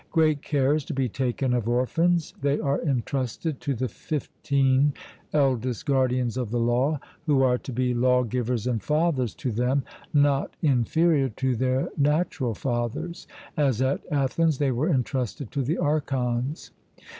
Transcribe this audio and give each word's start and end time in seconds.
Great 0.09 0.41
care 0.41 0.73
is 0.73 0.83
to 0.83 0.95
be 0.95 1.07
taken 1.07 1.53
of 1.53 1.69
orphans: 1.69 2.33
they 2.41 2.59
are 2.59 2.81
entrusted 2.81 3.61
to 3.61 3.75
the 3.75 3.87
fifteen 3.87 4.95
eldest 5.31 5.85
Guardians 5.85 6.37
of 6.37 6.49
the 6.49 6.57
Law, 6.59 6.99
who 7.27 7.43
are 7.43 7.59
to 7.59 7.71
be 7.71 7.93
'lawgivers 7.93 8.65
and 8.65 8.81
fathers 8.81 9.35
to 9.35 9.51
them 9.51 9.83
not 10.11 10.55
inferior 10.63 11.29
to 11.29 11.55
their 11.55 11.87
natural 11.99 12.55
fathers,' 12.55 13.27
as 13.55 13.79
at 13.79 14.01
Athens 14.11 14.57
they 14.57 14.71
were 14.71 14.89
entrusted 14.89 15.51
to 15.51 15.61
the 15.61 15.77
Archons. 15.77 16.71